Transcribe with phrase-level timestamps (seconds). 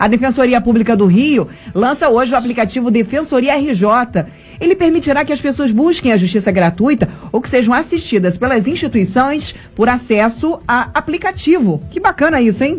[0.00, 4.24] A Defensoria Pública do Rio lança hoje o aplicativo Defensoria RJ.
[4.58, 9.54] Ele permitirá que as pessoas busquem a justiça gratuita ou que sejam assistidas pelas instituições
[9.74, 11.82] por acesso a aplicativo.
[11.90, 12.78] Que bacana isso, hein?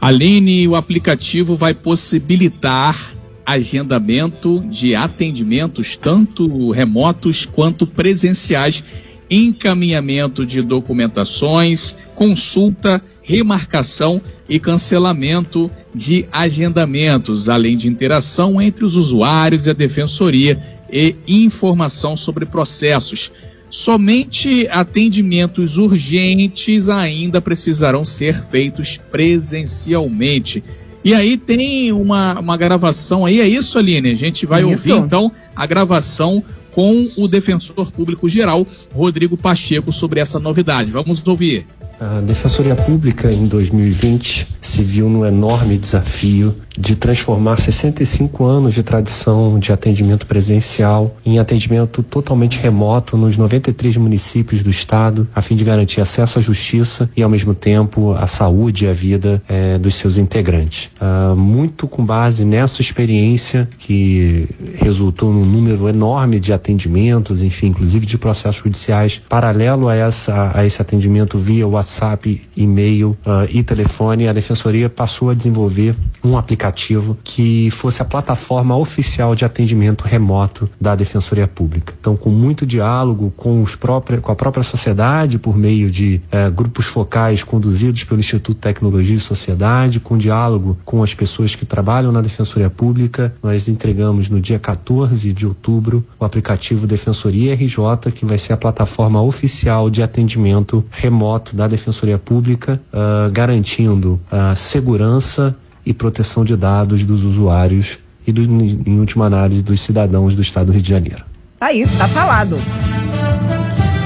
[0.00, 3.12] Aline, o aplicativo vai possibilitar
[3.44, 8.84] agendamento de atendimentos, tanto remotos quanto presenciais,
[9.28, 19.66] encaminhamento de documentações, consulta, remarcação e cancelamento de agendamentos, além de interação entre os usuários
[19.66, 23.32] e a defensoria e informação sobre processos.
[23.68, 30.62] Somente atendimentos urgentes ainda precisarão ser feitos presencialmente.
[31.04, 34.12] E aí tem uma, uma gravação aí, é isso, Aline?
[34.12, 34.70] A gente vai isso.
[34.70, 38.64] ouvir então a gravação com o defensor público geral,
[38.94, 40.92] Rodrigo Pacheco, sobre essa novidade.
[40.92, 41.66] Vamos ouvir.
[41.98, 48.82] A Defensoria Pública em 2020 se viu no enorme desafio de transformar 65 anos de
[48.82, 55.56] tradição de atendimento presencial em atendimento totalmente remoto nos 93 municípios do estado, a fim
[55.56, 59.78] de garantir acesso à justiça e, ao mesmo tempo, a saúde e a vida é,
[59.78, 60.90] dos seus integrantes.
[61.00, 68.04] Uh, muito com base nessa experiência que resultou num número enorme de atendimentos, enfim, inclusive
[68.04, 73.62] de processos judiciais, paralelo a, essa, a esse atendimento via WhatsApp WhatsApp, e-mail uh, e
[73.62, 80.02] telefone, a Defensoria passou a desenvolver um aplicativo que fosse a plataforma oficial de atendimento
[80.02, 81.94] remoto da Defensoria Pública.
[81.98, 86.50] Então, com muito diálogo com, os próprios, com a própria sociedade, por meio de uh,
[86.50, 92.10] grupos focais conduzidos pelo Instituto Tecnologia e Sociedade, com diálogo com as pessoas que trabalham
[92.10, 98.26] na Defensoria Pública, nós entregamos no dia 14 de outubro o aplicativo Defensoria RJ, que
[98.26, 105.54] vai ser a plataforma oficial de atendimento remoto da Defensoria Pública, uh, garantindo a segurança
[105.84, 110.66] e proteção de dados dos usuários e, do, em última análise, dos cidadãos do Estado
[110.66, 111.24] do Rio de Janeiro.
[111.58, 112.58] Tá aí, tá falado.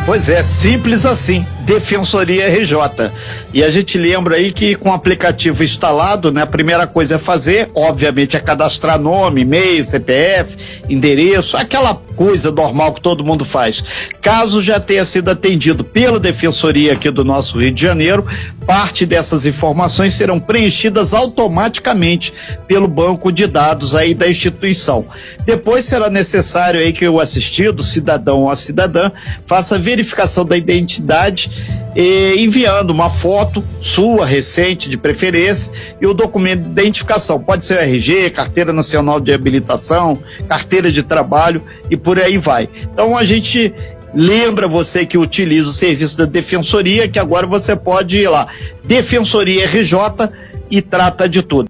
[0.06, 1.46] Pois é, simples assim.
[1.60, 3.12] Defensoria RJ.
[3.54, 7.18] E a gente lembra aí que com o aplicativo instalado, né, a primeira coisa a
[7.18, 10.56] fazer, obviamente, é cadastrar nome, e-mail, CPF,
[10.88, 13.82] endereço, aquela coisa normal que todo mundo faz.
[14.20, 18.24] Caso já tenha sido atendido pela Defensoria aqui do nosso Rio de Janeiro,
[18.66, 22.32] parte dessas informações serão preenchidas automaticamente
[22.66, 25.06] pelo banco de dados aí da instituição.
[25.44, 29.10] Depois será necessário aí que o assistido, cidadão ou a cidadã,
[29.46, 31.50] faça verificação da identidade
[32.00, 37.40] enviando uma foto sua, recente, de preferência, e o documento de identificação.
[37.40, 40.18] Pode ser RG, Carteira Nacional de Habilitação,
[40.48, 42.68] Carteira de Trabalho e por aí vai.
[42.82, 43.72] Então a gente
[44.14, 48.46] lembra você que utiliza o serviço da Defensoria, que agora você pode ir lá,
[48.84, 50.30] Defensoria RJ,
[50.70, 51.68] e trata de tudo.